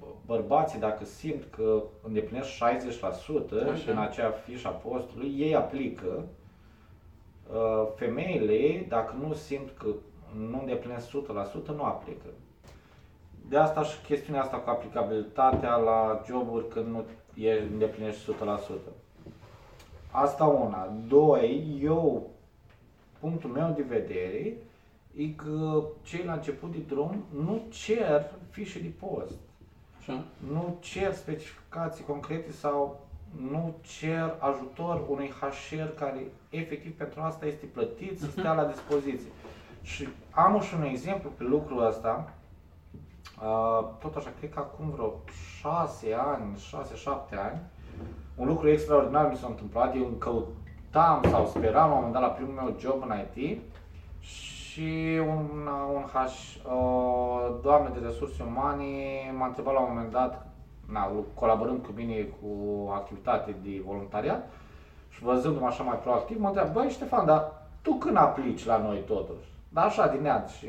[0.00, 3.90] bă- bărbații dacă simt că îndeplinesc 60% Așa.
[3.90, 6.24] în acea fișă a postului, ei aplică.
[7.52, 9.86] Uh, Femeile, dacă nu simt că
[10.50, 12.26] nu îndeplinesc 100%, nu aplică.
[13.48, 18.74] De asta și chestiunea asta cu aplicabilitatea la joburi când nu e îndeplinești 100%.
[20.10, 20.92] Asta una.
[21.08, 22.30] Doi, eu,
[23.20, 24.56] punctul meu de vedere,
[25.16, 29.34] e că cei la început de drum nu cer fișe de post,
[29.98, 30.24] Așa?
[30.52, 33.06] nu cer specificații concrete sau
[33.50, 39.30] nu cer ajutor unui HR care efectiv pentru asta este plătit să stea la dispoziție.
[39.82, 42.41] Și am și un exemplu pe lucrul ăsta, Uh,
[43.98, 45.12] tot așa, cred că acum vreo
[45.60, 46.56] 6 ani,
[47.34, 47.60] 6-7 ani,
[48.34, 52.28] un lucru extraordinar mi s-a întâmplat, eu căutam sau speram la un moment dat la
[52.28, 53.60] primul meu job în IT
[54.20, 56.16] și un, un H,
[56.72, 58.84] o doamnă de resurse umane
[59.36, 60.46] m-a întrebat la un moment dat,
[60.88, 62.48] na, colaborând cu mine cu
[62.90, 64.50] activitate de voluntariat
[65.08, 67.52] și văzându-mă așa mai proactiv, mă întreabă, băi Ștefan, dar
[67.82, 69.48] tu când aplici la noi totuși?
[69.68, 70.66] Dar așa din neant și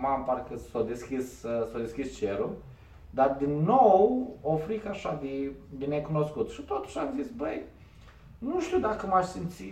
[0.00, 2.56] m-am parcă s-a deschis, s-a deschis cerul,
[3.10, 6.50] dar din nou o frică așa de, de necunoscut.
[6.50, 7.62] Și totuși am zis, băi,
[8.38, 9.64] nu știu dacă m-aș simți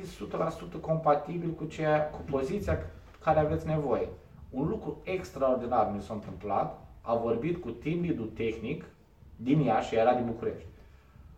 [0.76, 2.78] 100% compatibil cu, ceea, cu poziția
[3.24, 4.08] care aveți nevoie.
[4.50, 8.84] Un lucru extraordinar mi s-a întâmplat, a vorbit cu team lead tehnic
[9.36, 10.68] din Iași, era din București.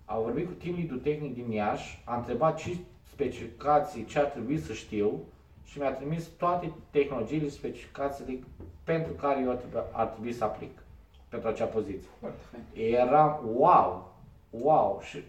[0.04, 2.76] A vorbit cu team lead tehnic din Iași, a întrebat ce
[3.12, 5.20] specificații, ce ar trebui să știu
[5.64, 8.38] și mi-a trimis toate tehnologiile, specificațiile
[8.85, 10.79] pentru care eu ar trebui, ar trebui să aplic
[11.29, 12.09] pentru acea poziție.
[12.72, 14.14] Era wow,
[14.50, 15.22] wow și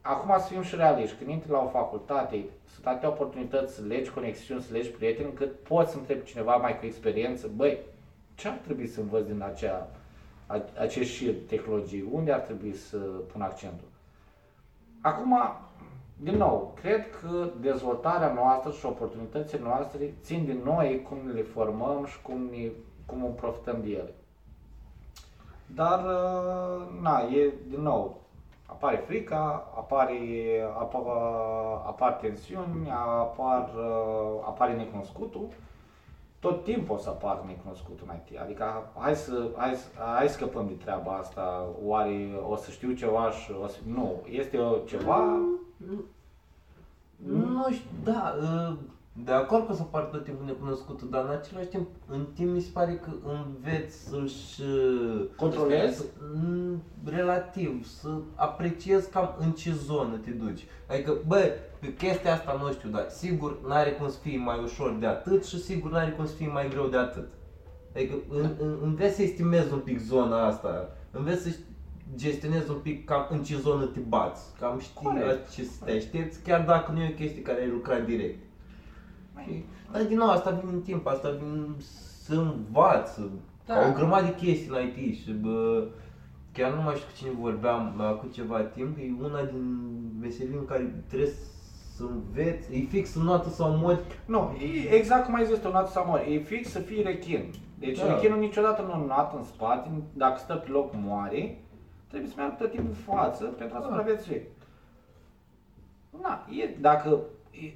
[0.00, 4.10] acum să fim și realiști, când intri la o facultate, sunt atâtea oportunități să legi
[4.10, 7.78] conexiuni, să legi prieteni, încât poți să întrebi cineva mai cu experiență, băi,
[8.34, 9.88] ce ar trebui să învăț din acea,
[10.78, 13.88] acești șir tehnologii, unde ar trebui să pun accentul.
[15.00, 15.38] Acum,
[16.16, 22.04] din nou, cred că dezvoltarea noastră și oportunitățile noastre țin din noi cum le formăm
[22.06, 22.70] și cum, ne,
[23.06, 24.14] cum profităm de ele.
[25.66, 26.00] Dar,
[27.00, 28.20] na, e din nou,
[28.66, 30.18] apare frica, apare,
[30.78, 31.02] apar,
[31.86, 33.70] apar tensiuni, apar,
[34.44, 35.48] apare necunoscutul.
[36.38, 38.38] Tot timpul o să apară necunoscutul în IT.
[38.38, 41.66] Adică hai să, hai, să, hai să scăpăm de treaba asta.
[41.84, 43.78] Oare o să știu ceva și o să...
[43.86, 45.38] Nu, este ceva...
[47.26, 48.36] Nu știu, da,
[49.24, 52.50] de acord că o să apară tot timpul necunoscutul, dar în același timp, în timp
[52.50, 54.62] mi se pare că înveți să-și...
[55.36, 56.04] Controlezi?
[57.04, 60.66] Relativ, să apreciezi cam în ce zonă te duci.
[60.90, 64.96] Adică, bă, pe chestia asta nu știu, dar sigur n-are cum să fie mai ușor
[65.00, 67.28] de atât și sigur n-are cum să fie mai greu de atât.
[67.94, 71.56] Adică în, în, înveți să estimezi un pic zona asta, înveți să
[72.14, 75.50] gestionezi un pic cam în ce zonă te bați, cam știi Corect.
[75.50, 78.42] ce să te aștepți, chiar dacă nu e o chestie care ai lucrat direct.
[79.92, 81.66] Dar din nou, asta vine în timp, asta vine
[82.24, 83.30] să învață,
[83.66, 83.88] da.
[83.88, 85.86] o grămadă de chestii la IT și bă,
[86.52, 90.64] chiar nu mai știu cu cine vorbeam acum ceva timp, e una din veselii în
[90.64, 91.30] care trebuie
[91.96, 94.00] să înveți, e fix în noată sau mori.
[94.26, 97.50] Nu, e exact cum ai zis tu, noată sau mori, e fix să fii rechin.
[97.78, 98.06] Deci da.
[98.06, 101.63] rechinul niciodată nu noată în spate, dacă stă pe loc moare,
[102.14, 103.86] trebuie să meargă tot timpul în față pentru a da.
[103.86, 104.42] supraviețui.
[106.22, 107.20] Na, e, dacă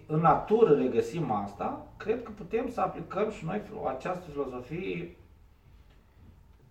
[0.06, 5.16] în natură regăsim asta, cred că putem să aplicăm și noi această filozofie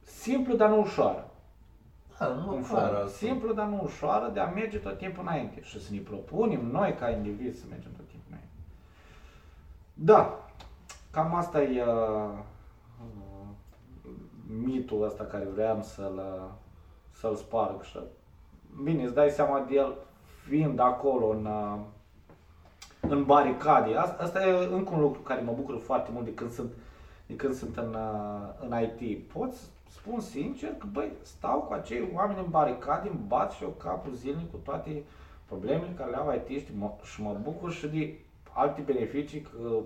[0.01, 1.31] simplu, dar nu ușoară.
[2.19, 3.07] Da, nu ușoară.
[3.07, 6.95] Simplu, dar nu ușoară de a merge tot timpul înainte și să ne propunem noi
[6.95, 8.51] ca indivizi să mergem tot timpul înainte.
[9.93, 10.49] Da,
[11.11, 12.29] cam asta e uh,
[12.99, 14.11] uh,
[14.63, 16.49] mitul ăsta care vreau să-l, uh,
[17.19, 17.83] să-l sparg.
[17.83, 17.99] Și,
[18.83, 19.93] bine, îți dai seama de el
[20.47, 21.79] fiind acolo în, uh,
[22.99, 23.95] în baricade.
[23.95, 26.71] Asta, asta e încă un lucru care mă bucură foarte mult de când sunt,
[27.25, 29.27] de când sunt în, uh, în IT.
[29.33, 29.53] Pot
[29.89, 34.13] spun sincer că, băi, stau cu acei oameni în baricade, îmi bat și eu capul
[34.13, 35.03] zilnic cu toate
[35.45, 38.19] problemele care le au IT și mă, și mă bucur și de
[38.53, 39.79] alte beneficii că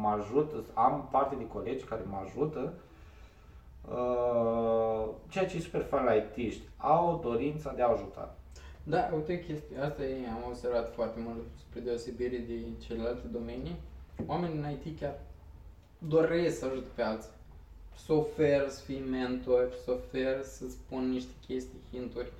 [0.00, 2.70] mă ajută, am parte de colegi care mă ajută Uh,
[5.28, 8.34] ceea ce e super fain la it au dorința de a ajuta.
[8.82, 12.54] Da, uite chestia asta e, am observat foarte mult spre deosebire de
[12.86, 13.76] celelalte domenii.
[14.26, 15.14] Oamenii în IT chiar
[15.98, 17.30] doresc să ajute pe alții.
[18.04, 22.32] Să ofer, să fii mentor, să ofer, să spun niște chestii, hinturi.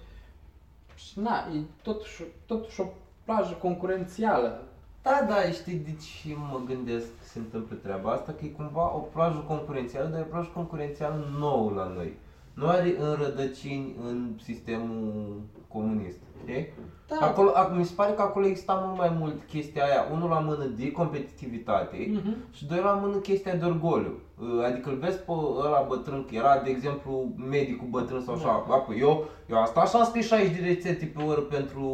[0.94, 2.86] Și na, e totuși, totuși o
[3.24, 4.62] plajă concurențială.
[5.04, 8.32] Da, da, știi de ce mă gândesc că se întâmplă treaba asta?
[8.32, 12.12] Că e cumva o plajă concurențială, dar e o plajă concurențială nouă la noi.
[12.54, 16.18] Nu are înrădăcini în sistemul comunist.
[16.42, 16.72] Știi?
[17.08, 17.26] Da.
[17.26, 20.64] Acolo, mi se pare că acolo exista mult mai mult chestia aia, unul la mână
[20.64, 22.54] de competitivitate uh-huh.
[22.56, 24.18] și doi la mână chestia de orgoliu.
[24.40, 25.32] Uh, adică îl vezi pe
[25.64, 28.64] ăla bătrân, că era, de exemplu, medicul bătrân sau așa.
[28.68, 28.94] Da.
[28.98, 31.86] Eu, eu asta așa am scris 60 de rețete pe oră pentru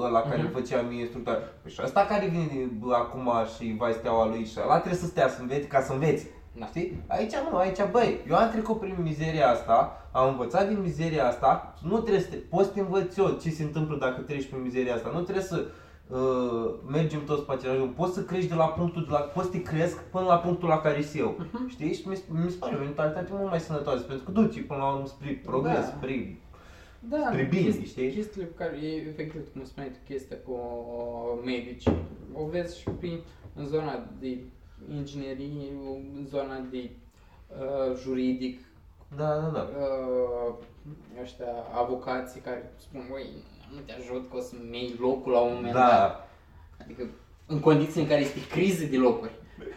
[0.00, 0.52] ăla care uh-huh.
[0.52, 1.52] făcea mie instructor.
[1.62, 5.06] Păi și ăsta care vine bă, acum și vai steaua lui și ăla trebuie să
[5.06, 6.26] stea să înveți ca să înveți.
[6.58, 6.66] Da.
[6.66, 7.02] Știi?
[7.06, 11.74] Aici nu, aici băi, eu am trecut prin mizeria asta, am învățat din mizeria asta,
[11.82, 14.62] nu trebuie să te, poți să te învăț eu ce se întâmplă dacă treci prin
[14.62, 15.64] mizeria asta, nu trebuie să
[16.08, 19.46] uh, mergem toți pe același drum, poți să crești de la punctul, de la, poți
[19.46, 21.70] să te cresc până la punctul la care sunt eu, uh-huh.
[21.70, 21.94] știi?
[21.94, 24.92] Și mi, mi se pare o mentalitate mult mai sănătoasă, pentru că duci până la
[24.92, 25.96] urmă spre progres, da.
[25.96, 26.38] spre
[26.98, 28.10] Da, stribini, chesti- știi?
[28.10, 30.56] Chestiile pe care, e, efectiv, cum spuneai tu, chestia cu
[31.44, 31.88] medici,
[32.32, 33.18] o vezi și prin,
[33.54, 34.38] în zona de
[34.92, 35.70] inginerie,
[36.16, 36.90] în zona de
[37.48, 38.60] uh, juridic,
[39.16, 39.60] Da, da, da.
[39.60, 40.54] uh,
[41.22, 43.26] ăștia avocații care spun, băi,
[43.74, 45.90] nu te ajut că o să-mi iei locul la un moment dat.
[45.90, 46.28] Da,
[46.84, 47.06] Adică
[47.46, 49.32] în condiții în care este criză de locuri.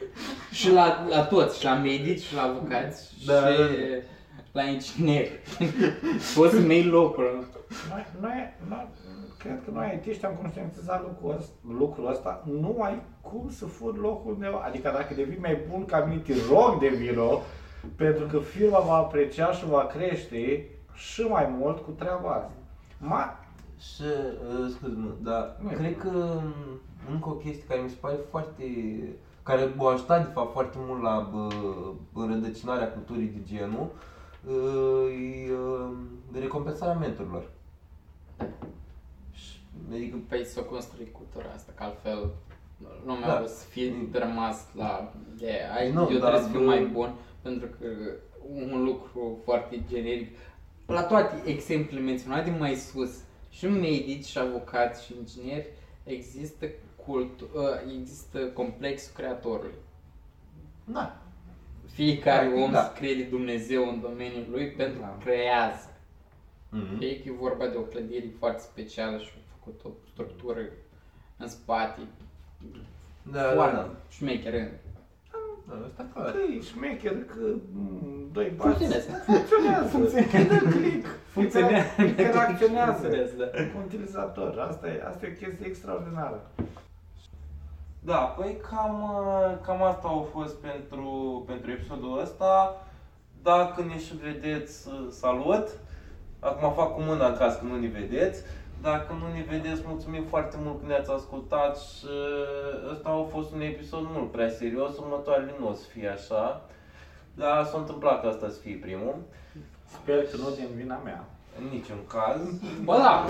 [0.59, 3.63] și la, la toți, și la medici, și la avocați, Da, și da,
[4.57, 5.31] la ingineri.
[6.35, 7.47] Poți să-mi iei locul.
[7.89, 8.87] Noi, noi, noi,
[9.37, 13.97] cred că noi IT am conștientizat lucrul ăsta, lucrul ăsta, nu ai cum să furi
[13.97, 14.61] locul meu.
[14.65, 17.41] Adică dacă devii mai bun ca mine, te rog de vino,
[17.95, 22.51] pentru că firma va aprecia și va crește și mai mult cu treaba asta.
[22.99, 23.39] Ma,
[23.79, 26.19] Și, uh, scuze-mă, dar Nu e cred problemă.
[26.19, 26.53] că um,
[27.11, 28.63] încă o chestie care mi se pare foarte,
[29.43, 31.47] care a ajutat de fapt foarte mult la bă,
[32.21, 34.15] înrădăcinarea culturii de genul, uh,
[35.47, 35.91] e uh,
[36.39, 37.49] recompensarea mentorilor.
[39.31, 39.59] Și,
[39.91, 42.29] Adică, Păi să o construi cultura asta, că altfel
[43.05, 43.41] lumea Da.
[43.43, 46.85] o să fie rămas la de ai, Nu, eu dar trebuie să fiu bă- mai
[46.85, 47.87] bun, pentru că
[48.53, 50.37] un lucru foarte generic,
[50.85, 53.11] la toate exemplele menționate mai sus,
[53.49, 55.67] și medici, și avocați, și ingineri,
[56.03, 56.65] există
[57.05, 57.47] cult, uh,
[57.99, 59.73] există complexul creatorului.
[60.85, 61.21] da,
[61.97, 62.81] Fiecare Practic, om da.
[62.83, 65.17] se crede Dumnezeu în domeniul lui pentru că Da.
[65.23, 65.89] creează.
[66.69, 66.97] Mhm.
[66.97, 70.59] Fie că e vorba de o clădire foarte specială și a făcut o structură
[71.37, 71.99] în spate,
[73.31, 73.95] da, da, foarte da.
[74.09, 74.57] șmecheră.
[75.67, 76.31] Da, asta clar.
[76.31, 77.39] că e șmecher, că
[77.73, 78.67] m, doi bați.
[78.77, 79.11] Funcționează.
[79.25, 79.87] Funcționează.
[79.87, 80.65] Funcționează.
[80.65, 81.05] Dă click.
[81.35, 82.01] Funcționează.
[82.01, 83.45] Interacționează Funcționează, da.
[83.45, 84.59] cu utilizator.
[84.69, 86.51] Asta e, asta e o chestie extraordinară.
[88.07, 92.85] Da, păi cam, uh, cam asta a fost pentru, pentru episodul ăsta.
[93.43, 95.67] Dacă ne și vedeți, uh, salut!
[96.39, 98.43] Acum fac cu mâna în caz că nu ne vedeți.
[98.81, 103.53] Dacă nu ne vedeți, mulțumim foarte mult că ne-ați ascultat și uh, ăsta a fost
[103.53, 106.61] un episod mult prea serios, următoarele nu o să fie așa.
[107.33, 109.15] Dar s-a întâmplat ca asta să fie primul.
[109.85, 111.25] Sper că nu din vina mea.
[111.61, 112.41] În niciun caz.
[112.83, 113.25] Bă, da!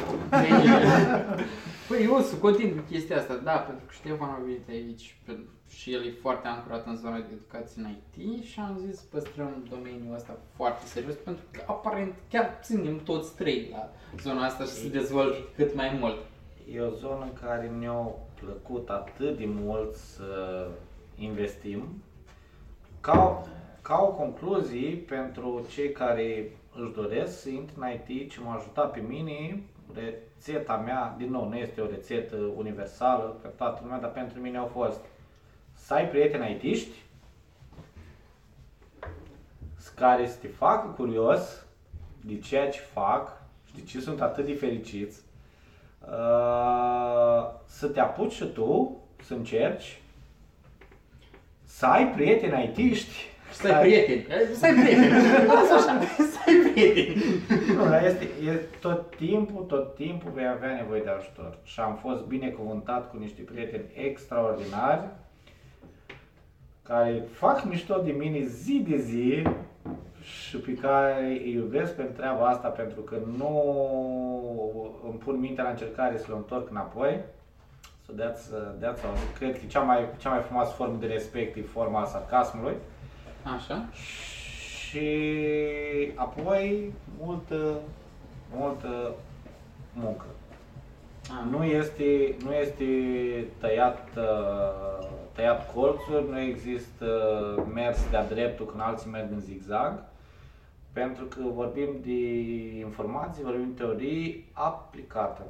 [1.87, 5.51] Păi eu să continui cu chestia asta, da, pentru că Ștefan a venit aici pentru-
[5.69, 9.03] și el e foarte ancorat în zona de educație în IT și am zis să
[9.11, 13.89] păstrăm domeniul ăsta foarte serios pentru că aparent chiar ținem toți trei la
[14.21, 16.17] zona asta și să se dezvolte cât mai mult.
[16.73, 18.11] E o zonă în care ne-a
[18.41, 20.67] plăcut atât de mult să
[21.17, 22.03] investim.
[23.01, 23.46] Ca,
[23.87, 28.91] ca o concluzie, pentru cei care își doresc să intre în IT, ce m-a ajutat
[28.91, 29.61] pe mine,
[29.93, 34.57] rețeta mea, din nou, nu este o rețetă universală pentru toată lumea, dar pentru mine
[34.57, 34.99] au fost
[35.73, 37.05] să ai prieteni IT-ști
[39.95, 41.65] care să te facă curios
[42.21, 45.21] de ceea ce fac și de ce sunt atât de fericiți,
[46.07, 50.01] Uh, să te apuci și tu, să încerci,
[51.63, 53.35] să ai prieteni IT-ști.
[53.51, 54.25] Să ai prieteni.
[54.53, 55.47] Să ai prieteni.
[55.47, 55.99] Lasă așa.
[56.31, 57.23] Să ai prieteni.
[57.75, 61.57] Nu, dar este, e, tot timpul, tot timpul vei avea nevoie de ajutor.
[61.63, 65.01] Și am fost binecuvântat cu niște prieteni extraordinari
[66.83, 69.43] care fac mișto de mine zi de zi
[70.21, 73.51] și pe care îi iubesc pentru treaba asta pentru că nu
[75.03, 77.19] îmi pun mintea la încercare să le întorc înapoi.
[78.05, 79.17] So that's, uh, that's all.
[79.37, 82.75] Cred că cea mai, cea mai frumoasă formă de respect e forma sarcasmului.
[83.55, 83.85] Așa.
[83.93, 85.07] Și
[86.15, 87.79] apoi multă,
[88.55, 89.13] multă
[89.93, 90.25] muncă.
[91.29, 92.85] Ah, Nu este, nu este
[93.59, 97.05] tăiat, uh, tăiat colțuri, nu există
[97.73, 100.03] mers de-a dreptul când alții merg în zigzag,
[100.93, 102.39] pentru că vorbim de
[102.79, 105.45] informații, vorbim de teorii aplicată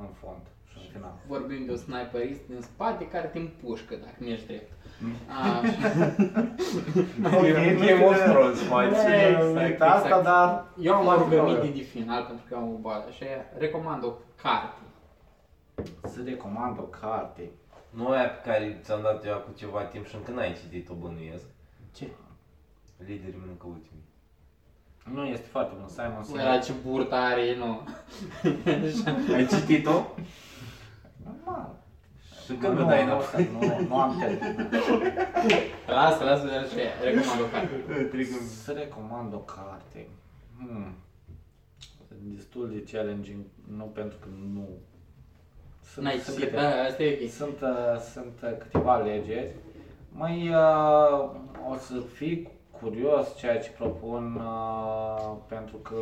[0.00, 0.57] în fond și în
[0.92, 1.14] final.
[1.26, 4.72] Vorbim de un sniperist din spate care te împușcă dacă nu ești drept.
[5.00, 5.12] Mm.
[5.44, 6.14] Așa.
[7.86, 9.14] Game of Thrones, mai Nu ține.
[9.14, 10.24] e exact, exact, asta, exact.
[10.24, 11.72] dar Eu am o Foarte rugăminte probabil.
[11.80, 13.24] de final pentru că am o boală și
[13.58, 14.80] recomand o carte.
[16.06, 17.50] să recomand o carte.
[17.90, 21.44] Nu aia pe care ți-am dat eu cu ceva timp și încă n-ai citit-o bănuiesc.
[21.94, 22.06] Ce?
[22.98, 24.06] Liderii mănâncă ultimii.
[25.14, 26.62] Nu este foarte bun, Simon Bă, la Sinek.
[26.64, 27.80] ce burtă are, nu.
[29.34, 29.90] Ai citit-o?
[32.48, 32.48] Normal.
[32.48, 33.48] Și când mi dai nu, înapoi?
[33.52, 34.72] nu, nu, nu am terminat.
[35.86, 38.24] Lasă, lasă, așa, recomand o carte.
[38.62, 40.08] Să recomand o carte.
[40.58, 40.94] Hmm.
[42.20, 43.40] Destul de challenging,
[43.76, 44.68] nu pentru că nu...
[45.92, 47.30] Sunt, N-ai sunt, citit, câteva, da, asta e ok.
[47.30, 49.50] sunt, uh, sunt uh, câteva legeri.
[50.12, 51.30] Mai uh,
[51.70, 52.48] o să fii
[52.80, 55.96] curios ceea ce propun uh, pentru că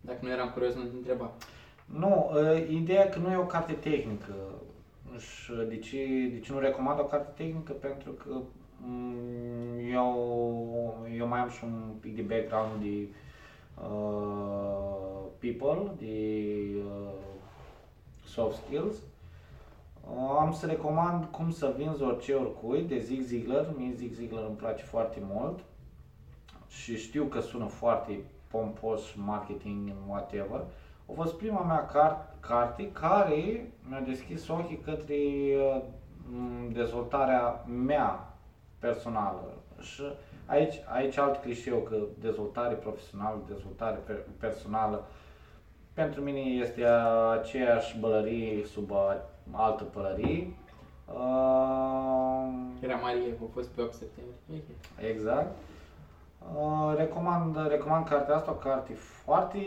[0.00, 1.30] Dacă Dacă nu eram curios, nu te întreba.
[1.84, 4.34] Nu, uh, ideea că nu e o carte tehnică.
[5.22, 7.72] Și de ce, de ce nu recomand o carte tehnică?
[7.72, 8.40] Pentru că
[8.76, 13.08] mm, eu, eu mai am și un pic de background de
[13.80, 17.12] uh, people, de uh,
[18.24, 18.94] soft skills.
[20.14, 23.74] Uh, am să recomand cum să vinzi orice oricui de Zig Ziglar.
[23.76, 25.58] Mie Zig Ziglar îmi place foarte mult
[26.68, 28.18] și știu că sună foarte
[28.50, 30.64] pompos, marketing, whatever.
[31.06, 35.82] A fost prima mea car- carte care mi-a deschis ochii către uh,
[36.32, 38.34] m, dezvoltarea mea
[38.78, 39.42] personală.
[39.80, 40.02] Și
[40.46, 45.04] aici, aici alt clișeu că dezvoltare profesională, dezvoltare per- personală,
[45.92, 46.84] pentru mine este
[47.40, 50.52] aceeași bălărie sub a- altă pălărie.
[51.06, 52.48] Uh,
[52.80, 54.36] Era Marie, a fost pe 8 septembrie.
[54.52, 55.04] Ok.
[55.10, 55.56] Exact.
[56.56, 59.58] Uh, recomand, recomand cartea asta, o carte foarte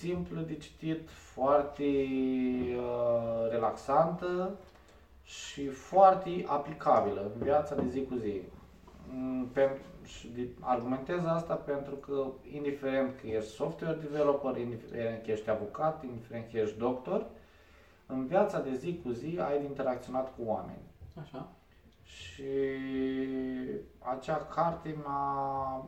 [0.00, 1.84] simplă de citit, foarte
[2.76, 4.50] uh, relaxantă
[5.24, 8.40] și foarte aplicabilă în viața de zi cu zi.
[9.12, 9.68] Mm, Pe,
[10.04, 16.04] și de, argumentez asta pentru că indiferent că ești software developer, indiferent că ești avocat,
[16.04, 17.26] indiferent că ești doctor,
[18.06, 20.82] în viața de zi cu zi ai de interacționat cu oameni.
[21.20, 21.48] Așa.
[22.02, 22.44] Și
[23.98, 25.84] acea carte m-a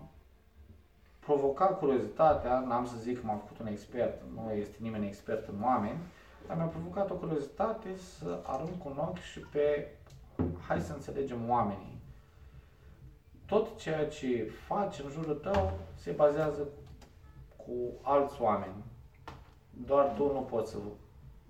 [1.27, 5.63] provocat curiozitatea, n-am să zic că m-am făcut un expert, nu este nimeni expert în
[5.63, 5.99] oameni,
[6.47, 9.89] dar mi-a provocat o curiozitate să arunc un ochi și pe
[10.67, 12.01] hai să înțelegem oamenii.
[13.47, 16.69] Tot ceea ce faci în jurul tău se bazează
[17.57, 18.85] cu alți oameni.
[19.87, 20.77] Doar tu nu poți să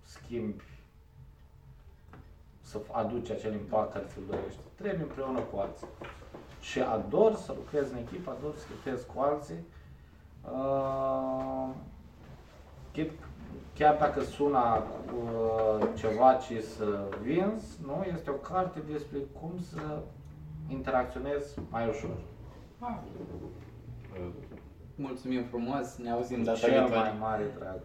[0.03, 0.65] schimbi
[2.61, 4.61] să aduci acel impact care ți-l dorești.
[4.75, 5.87] Trebuie împreună cu alții.
[6.63, 9.65] Și ador să lucrez în echipă, ador să lucrez cu alții.
[10.53, 11.69] Uh,
[12.93, 13.11] chit,
[13.75, 14.83] chiar dacă sună
[15.15, 18.05] uh, ceva ce să vinzi, nu?
[18.15, 19.99] Este o carte despre cum să
[20.69, 22.17] interacționezi mai ușor.
[22.79, 22.97] Ah,
[24.95, 27.09] mulțumim frumos, ne auzim data Cel viitoare.
[27.11, 27.81] mai mare drag.